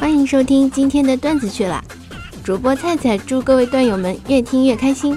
[0.00, 1.84] 欢迎收听今天的段子去了，
[2.42, 5.14] 主播菜菜祝各位段友们越听越开心。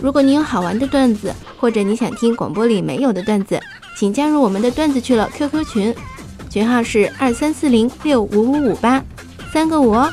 [0.00, 3.60] 如果你有好玩的段子，或者你想听广播里没有的段子，
[3.94, 5.94] 请加入我们的段子去了 QQ 群，
[6.48, 9.04] 群号是二三四零六五五五八，
[9.52, 10.10] 三个五哦。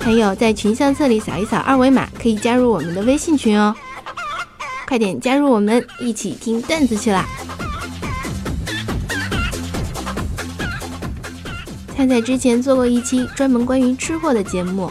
[0.00, 3.72] 还有在群相册里扫一扫二维码，可以加入我们的微信群哦。
[4.88, 7.24] 快点加入我们，一起听段子去啦！
[12.00, 14.90] 菜菜之前做过一期专门关于吃货的节目，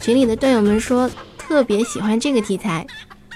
[0.00, 2.86] 群里的段友们说特别喜欢这个题材，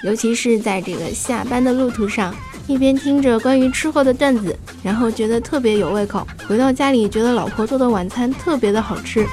[0.01, 2.33] 尤其是在这个下班的路途上，
[2.65, 9.23] 一边听着关于吃货的段子，然后觉得特别有胃口，回到家里觉得老婆做的晚餐特别的好吃，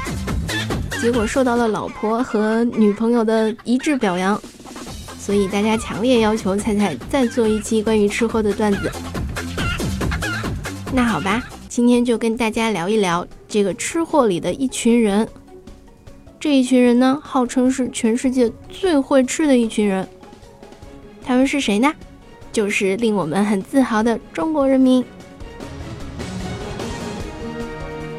[1.01, 4.39] 结果受到了老婆和女朋友的一致表扬，
[5.19, 8.93] 所以大家强烈要求菜菜再做一期关于吃货的段子。
[10.93, 11.43] 那好吧。
[11.71, 15.29] 今天就跟大家聊一聊这个吃货里的一群人。
[16.39, 20.09] 这一群人呢，号称是全世界最会吃的一群人。
[21.23, 21.93] 他们是谁呢？
[22.53, 25.05] 就是令我们很自豪的中国人民。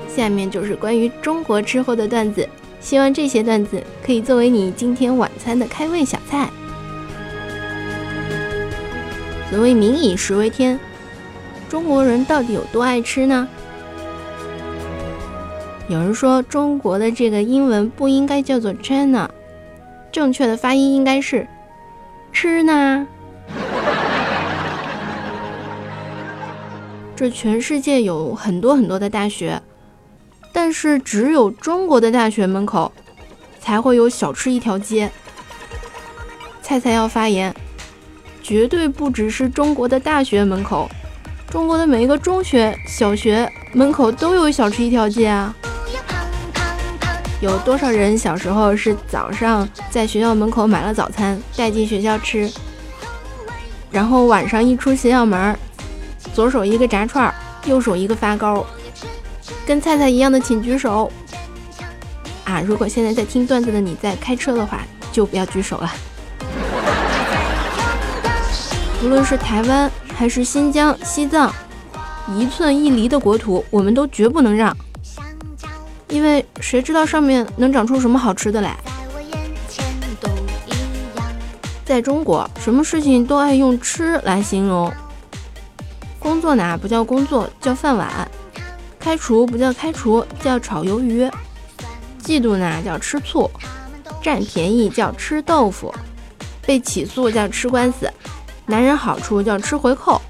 [0.07, 2.47] 下面就是关于中国吃货的段子，
[2.81, 6.49] 希望这些段子可以作为你今天晚餐的开胃小菜。
[9.49, 10.77] 所谓“民以食为天”。
[11.67, 13.47] 中国人到底有多爱吃呢？
[15.91, 19.29] 有人说中国的这个英文不应该叫做 China，
[20.09, 21.45] 正确的发音应该是
[22.31, 23.05] 吃呢。
[27.13, 29.61] 这全世界有很多很多的大学，
[30.53, 32.89] 但是只有中国的大学门口
[33.59, 35.11] 才会有小吃一条街。
[36.61, 37.53] 菜菜要发言，
[38.41, 40.89] 绝对不只是中国的大学门口。
[41.49, 45.53] 中国的每一个中学、小学门口都有小吃一条街啊！
[47.41, 52.49] 有多少人小时候是早上在学校门口买了早餐带进学校吃，
[53.91, 55.57] 然后晚上一出学校门，
[56.33, 57.33] 左手一个炸串，
[57.65, 58.65] 右手一个发糕，
[59.65, 61.11] 跟菜菜一样的请举手
[62.45, 62.61] 啊！
[62.65, 64.81] 如果现在在听段子的你在开车的话，
[65.11, 65.91] 就不要举手了。
[69.03, 69.91] 无论是台湾。
[70.13, 71.51] 还是新疆、西藏，
[72.37, 74.77] 一寸一厘的国土，我们都绝不能让，
[76.11, 78.77] 因为谁知道上面能长出什么好吃的来？
[81.85, 84.91] 在中国，什么事情都爱用吃来形容。
[86.19, 88.07] 工作呢不叫工作，叫饭碗；
[88.99, 91.29] 开除不叫开除，叫炒鱿鱼；
[92.23, 93.49] 嫉妒呢叫吃醋；
[94.21, 95.91] 占便宜叫吃豆腐；
[96.65, 98.11] 被起诉叫吃官司。
[98.65, 100.21] 男人好处叫吃回扣，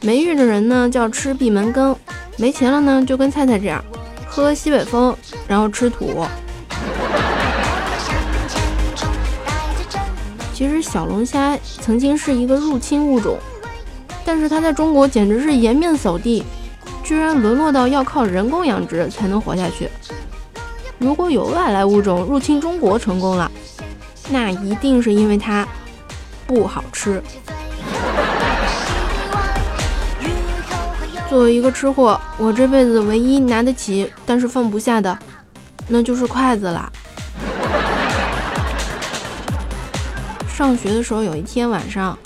[0.00, 1.94] 没遇着人呢叫吃闭门羹，
[2.38, 3.84] 没钱了呢就跟菜菜这样，
[4.34, 6.26] 喝西北风，然后吃土。
[10.52, 13.38] 其实小龙虾曾经是一个入侵物种，
[14.24, 16.42] 但是它在中国简直是颜面扫地，
[17.04, 19.88] 居然沦落到要靠人工养殖才能活下去。
[20.98, 23.48] 如果有外来物种入侵中国成功了，
[24.30, 25.64] 那一定是因为它
[26.44, 27.22] 不好吃。
[31.34, 35.18] 作为一个吃货，我这辈子唯一拿得起但是放不下的，
[35.88, 36.88] 那就是筷子啦。
[40.48, 42.16] 上学的时候，有一天晚上，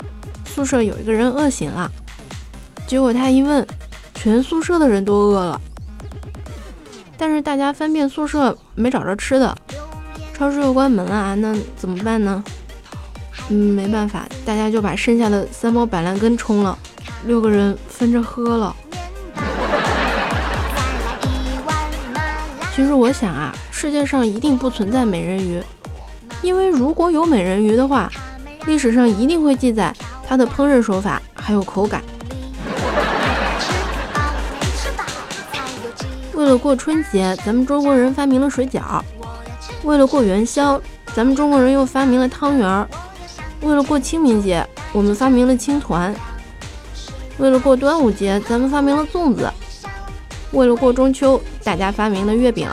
[0.45, 1.91] 宿舍有一个人饿醒了，
[2.85, 3.65] 结果他一问，
[4.13, 5.61] 全宿舍的人都饿了，
[7.17, 9.57] 但是大家翻遍宿舍没找着吃的，
[10.35, 12.43] 超市又关门了啊，那怎么办呢？
[13.49, 16.77] 嗯，没办法，大家就把剩下的三包板蓝根冲了，
[17.25, 18.75] 六个人分着喝了。
[22.79, 25.61] 其实我想啊，世界上一定不存在美人鱼，
[26.41, 28.09] 因为如果有美人鱼的话，
[28.67, 29.93] 历史上一定会记载
[30.25, 32.01] 它的烹饪手法还有口感。
[36.33, 39.01] 为了过春节，咱们中国人发明了水饺；
[39.83, 40.81] 为了过元宵，
[41.13, 42.87] 咱们中国人又发明了汤圆；
[43.59, 46.13] 为了过清明节，我们发明了青团；
[47.39, 49.51] 为了过端午节，咱们发明了粽子。
[50.51, 52.67] 为了过中秋，大家发明了月饼；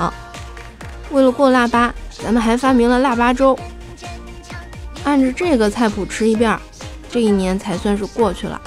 [1.11, 3.59] 为了过腊八，咱们还发明了腊八粥。
[5.05, 6.59] 按着这个菜谱吃一遍，
[7.11, 8.61] 这一年才算是过去了。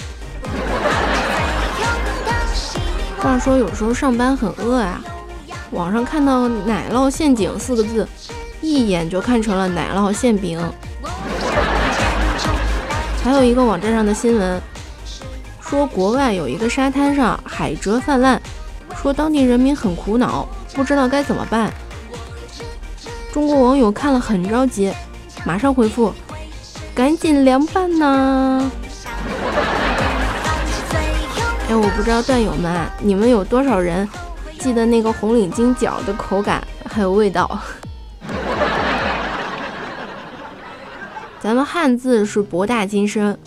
[3.17, 5.01] 话说有时候上班很饿啊，
[5.71, 8.07] 网上看到“奶酪陷阱”四个字，
[8.61, 10.61] 一眼就看成了奶酪馅饼。
[13.23, 14.61] 还有一个网站上的新闻
[15.59, 18.41] 说，国外有一个沙滩上海蜇泛滥。
[19.01, 21.71] 说当地人民很苦恼，不知道该怎么办，
[23.31, 24.91] 中国网友看了很着急，
[25.45, 26.13] 马上回复
[26.93, 28.69] ：“赶紧凉拌呐！”
[31.69, 34.07] 哎，我不知道段友们，你们有多少人
[34.59, 37.57] 记得那个红领巾饺的口感还有味道？
[41.39, 43.37] 咱们汉字是博大精深，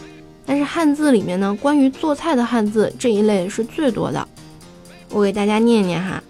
[0.47, 4.27] 但是汉字里面呢，关于做菜的汉字这一类是最多的。
[5.13, 6.23] 我给大家念念哈，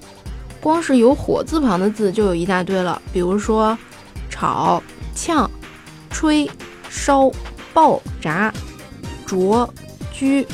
[0.61, 3.79] 光是有火字旁的字就有一大堆了，比如说
[4.29, 4.83] 炒、
[5.15, 5.49] 炝、
[6.11, 6.51] 吹、
[6.91, 7.31] 烧、
[7.73, 8.53] 爆、炸、
[9.25, 9.73] 灼、
[10.13, 10.45] 焗、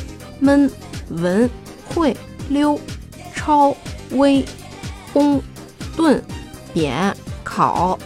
[0.41, 0.71] 焖。
[1.11, 1.49] 文、
[1.87, 2.15] 会、
[2.51, 2.79] 溜、
[3.35, 3.75] 抄、
[4.13, 4.45] 煨、
[5.15, 5.41] 烘、
[5.97, 6.23] 炖、
[6.75, 7.99] 煸、烤，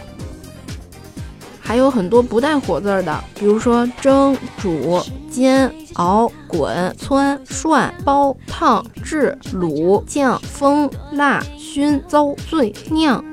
[1.59, 13.25] 还有很多不带火字儿的，比如说蒸、煮、煎、熬、滚、汆、涮、包、烫、制、卤、酱、封、辣、熏、糟、醉、酿。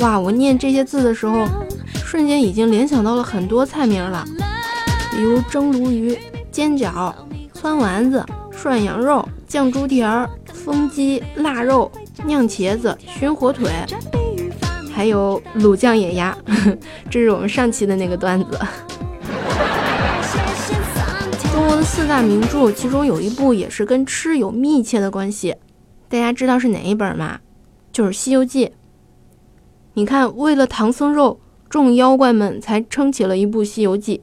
[0.00, 1.46] 哇，我念这些字的时候，
[2.04, 4.24] 瞬间已经联想到了很多菜名了，
[5.16, 6.18] 比如蒸鲈鱼、
[6.52, 7.12] 煎饺、
[7.54, 8.22] 汆丸子。
[8.52, 11.90] 涮羊肉、酱猪蹄儿、风鸡、腊肉、
[12.26, 13.70] 酿茄子、熏火腿，
[14.92, 16.36] 还有卤酱野鸭，
[17.08, 18.58] 这是我们上期的那个段子。
[21.92, 25.56] 四大名著，其中有一部也是跟吃有密切的关系，
[26.08, 27.40] 大家知道是哪一本吗？
[27.90, 28.66] 就是《西游记》。
[29.94, 34.18] 你看，为了唐僧肉，众妖怪们才撑起了一部《西游记》，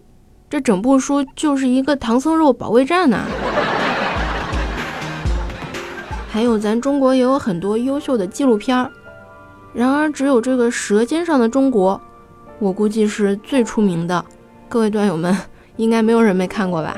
[0.49, 3.25] 这整部书就是一个唐僧肉保卫战呐。
[6.29, 8.89] 还有咱中国也有很多优秀的纪录片儿，
[9.73, 11.95] 然而只有这个《舌尖上的中国》，
[12.59, 14.23] 我估计是最出名的。
[14.69, 15.37] 各位段友们，
[15.75, 16.95] 应该没有人没看过吧？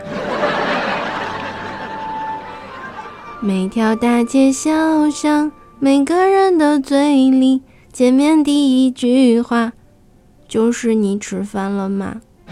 [3.42, 5.50] 每条大街小巷，
[5.80, 9.72] 每个人的嘴里，见面第一句话
[10.46, 12.20] 就是“你吃饭了吗？”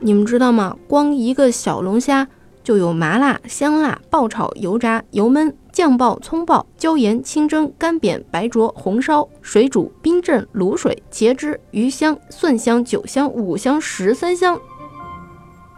[0.00, 0.76] 你们知道吗？
[0.88, 2.26] 光一个小龙虾。
[2.62, 14.60] 就有麻辣、香辣、爆炒、油炸、油焖、酱爆、葱爆、椒盐、清蒸、干煸、白灼、红烧、水煮、冰镇、卤水、茄汁、鱼香、蒜香、酒香、五香、十三香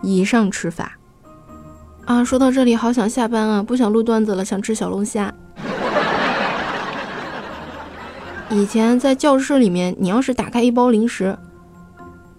[0.03, 0.99] 以上吃法
[2.05, 2.25] 啊！
[2.25, 5.33] 说到这里，好想下班啊，不想录段子了，想吃小龙虾。
[8.51, 11.39] 以前在教室里面，你要是打开一包零食，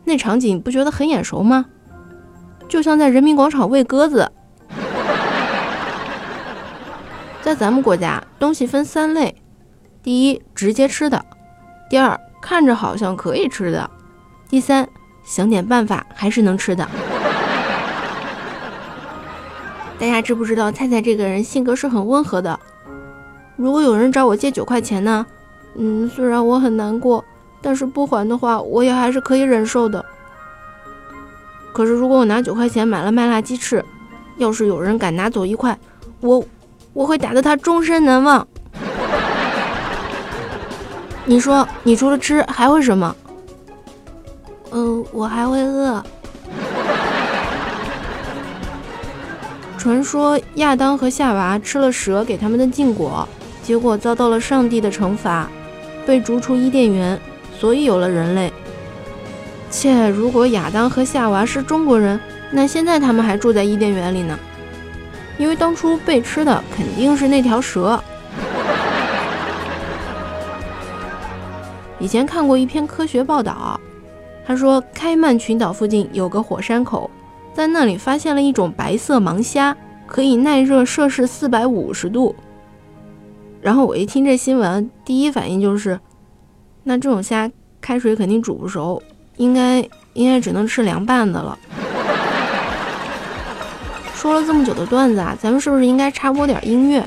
[0.04, 1.66] 那场景不觉得很眼熟吗？
[2.68, 4.32] 就像在人民广场喂鸽子。
[7.42, 9.36] 在咱们国家，东西分三类：
[10.02, 11.20] 第一，直接吃的；
[11.90, 13.90] 第二，看着好像可以吃的；
[14.50, 14.88] 第三，
[15.24, 16.88] 想点办法还是能吃的。
[20.04, 22.60] 大家知不知道，菜菜这个人性格是很温和的。
[23.56, 25.26] 如果有人找我借九块钱呢，
[25.78, 27.24] 嗯，虽然我很难过，
[27.62, 30.04] 但是不还的话，我也还是可以忍受的。
[31.72, 33.82] 可是，如果我拿九块钱买了麦辣鸡翅，
[34.36, 35.80] 要是有人敢拿走一块，
[36.20, 36.44] 我
[36.92, 38.46] 我会打得他终身难忘。
[41.24, 43.16] 你说，你除了吃还会什么？
[44.72, 46.04] 嗯，我还会饿。
[49.84, 53.28] 传说亚当和夏娃吃了蛇给他们的禁果，
[53.62, 55.50] 结果遭到了上帝的惩罚，
[56.06, 57.20] 被逐出伊甸园，
[57.60, 58.50] 所以有了人类。
[59.70, 62.18] 切，如果亚当和夏娃是中国人，
[62.50, 64.40] 那现在他们还住在伊甸园里呢。
[65.38, 68.02] 因为当初被吃的肯定是那条蛇。
[72.00, 73.78] 以前看过一篇科学报道，
[74.48, 77.12] 他说开曼群岛附近有个火山口，
[77.54, 79.76] 在那里发现了一种白色盲虾，
[80.08, 82.36] 可以耐热摄氏四百五十度。
[83.62, 86.00] 然后我一听这新闻，第一反应就是，
[86.84, 89.02] 那这种虾开水肯定煮不熟。
[89.38, 89.80] 应该
[90.14, 91.58] 应该只能吃凉拌的了。
[94.14, 97.04] 说了这么久的段子啊，咱们是不是应该插播点音乐？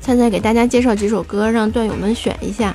[0.00, 2.74] 灿灿给大家介绍几首歌，让段友们选一下。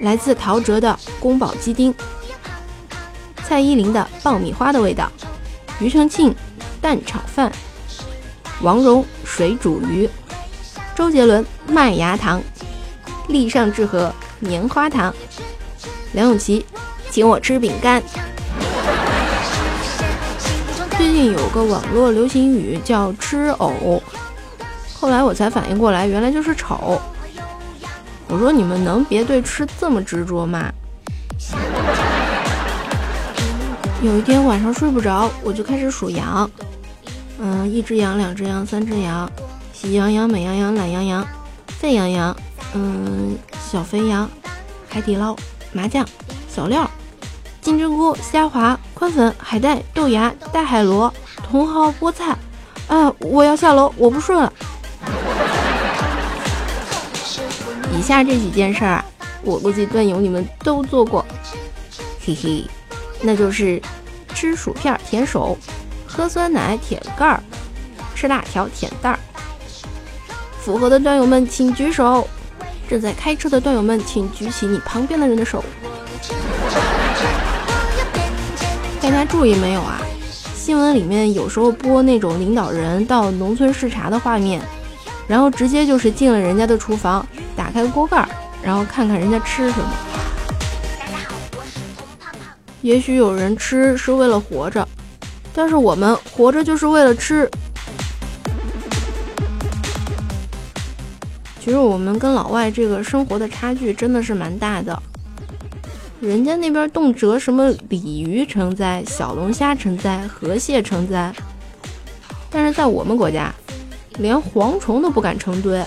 [0.00, 1.92] 来自陶喆的《宫保鸡丁》，
[3.50, 5.10] 蔡依林的《爆米花的味道》，
[5.82, 6.30] 庾澄庆
[6.80, 7.50] 《蛋炒饭》，
[8.62, 10.06] 王蓉《水煮鱼》，
[10.94, 12.40] 周杰伦《麦芽糖》，
[13.26, 14.06] 立上志和
[14.38, 15.12] 《棉花糖》。
[16.12, 16.64] 梁咏琪，
[17.10, 18.00] 请我吃饼干。
[20.96, 24.00] 最近有个网络流行语叫“吃藕”，
[24.94, 27.02] 后来我才反应过来，原来就是丑。
[28.28, 30.72] 我说你们能别对吃这么执着吗？
[34.02, 36.50] 有一天晚上睡不着，我就开始数羊。
[37.38, 39.30] 嗯，一只羊，两只羊，三只羊，
[39.74, 41.26] 喜羊羊、美羊羊、懒羊羊。
[41.78, 42.34] 沸羊羊，
[42.74, 43.36] 嗯，
[43.70, 44.28] 小肥羊，
[44.88, 45.36] 海底捞，
[45.72, 46.06] 麻酱，
[46.48, 46.90] 小料，
[47.60, 51.12] 金针菇，虾滑，宽粉，海带，豆芽，大海螺，
[51.50, 52.36] 茼蒿，菠菜。
[52.88, 54.50] 啊，我要下楼，我不顺了。
[57.94, 59.04] 以下这几件事儿啊，
[59.42, 61.24] 我估计段友你们都做过，
[62.24, 62.64] 嘿嘿，
[63.22, 63.80] 那就是
[64.34, 65.56] 吃薯片舔手，
[66.06, 67.42] 喝酸奶舔盖儿，
[68.14, 69.18] 吃辣条舔袋儿。
[70.60, 72.28] 符合的段友们请举手，
[72.88, 75.64] 正在开车的段友们请举起你旁边的人的手。
[79.00, 80.00] 大家注意没有啊？
[80.54, 84.60] 新闻里面有时候播那种领导人到农村视察的画面，
[85.26, 88.28] 然后直接就是进了人家的厨房，打开锅盖，
[88.62, 90.09] 然后看看人家吃什么。
[92.82, 94.86] 也许有人吃是为了活着，
[95.54, 97.48] 但是我们活着就是为了吃。
[101.60, 105.00] 其实我们跟老外这个生活的差距真的是蛮大的。
[106.20, 111.32] 人家那边动辄什么鲤鱼成灾、小龙虾成灾、河蟹成灾，
[112.50, 113.54] 但是在我们国家，
[114.18, 115.84] 连蝗虫都不敢成堆，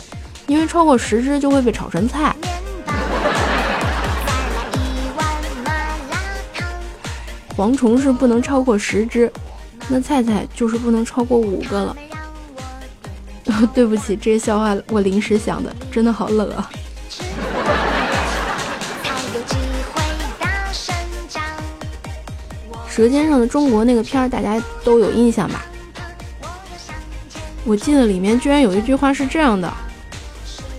[0.48, 2.36] 因为超过十只就会被炒成菜。
[7.56, 9.32] 蝗虫是不能超过十只，
[9.88, 11.96] 那菜菜就是不能超过五个了。
[13.74, 16.70] 对不起，这个笑话我临时想的，真的好冷啊。
[22.96, 25.66] 《舌尖上的中国》那个片儿，大家都有印象吧？
[27.66, 29.72] 我记得里面居然有一句话是这样的：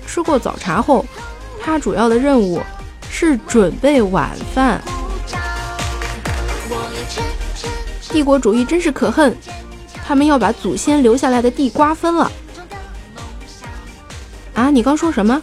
[0.07, 1.05] 吃过早茶后，
[1.61, 2.61] 他主要的任务
[3.11, 4.81] 是准备晚饭。
[8.15, 9.37] 帝国主义真是可恨，
[10.07, 12.31] 他们要把祖先留下来的地瓜分了。
[14.55, 15.43] 啊，你刚说什么？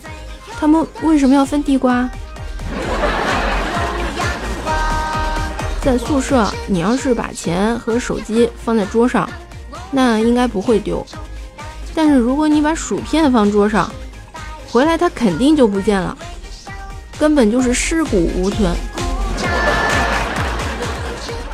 [0.57, 2.09] 他们为什么要分地瓜？
[5.81, 9.29] 在宿舍，你要是把钱和手机放在桌上，
[9.91, 11.05] 那应该不会丢。
[11.93, 13.91] 但是如果你把薯片放桌上，
[14.71, 16.17] 回来它肯定就不见了，
[17.19, 18.73] 根本就是尸骨无存。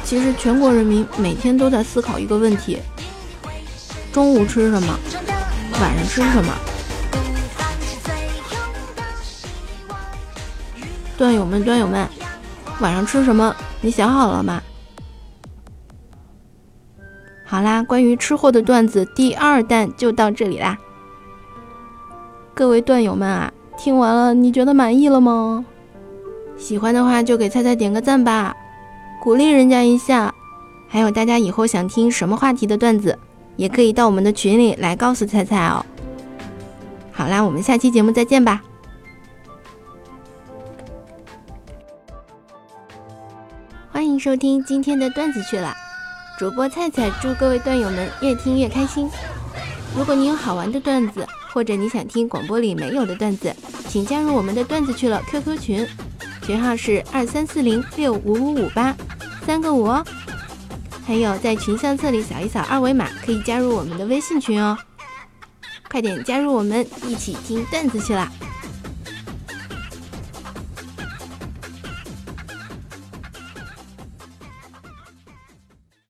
[0.07, 2.77] 其实全国人民每天都在思考一个问题：
[4.13, 4.97] 中午吃什么？
[5.81, 6.53] 晚上吃什么？
[11.17, 12.07] 段友们，段友们，
[12.79, 13.53] 晚上吃什么？
[13.81, 14.61] 你想好了吗？
[17.43, 20.77] 好啦，关于吃货的段子第二弹就到这里啦。
[22.53, 25.65] 各位段友们啊，听完了你觉得满意了吗？
[26.57, 28.55] 喜欢的话就给菜菜点个赞吧，
[29.19, 30.33] 鼓励人家一下。
[30.89, 33.19] 还有大家以后想听什么话题的段子，
[33.57, 35.85] 也可以到我们的群里来告诉菜菜哦。
[37.11, 38.61] 好啦，我们下期节目再见吧。
[43.91, 45.75] 欢迎收听今天的段子去了，
[46.39, 49.09] 主播菜菜祝各位段友们越听越开心。
[49.97, 53.53] 如果你有好玩的段子，或者你想听广播里没有的段子，
[53.89, 55.87] 请加入我们的段子去了 QQ 群，
[56.47, 58.95] 群号是二三四零六五五五八
[59.45, 60.01] 三个五哦。
[61.05, 64.77] 还有在群相册里扫一扫二维码，可以加入我们的微信群哦。
[65.91, 68.31] 快点加入我们，一起听段子去了。